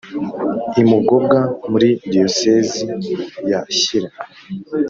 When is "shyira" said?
3.79-4.09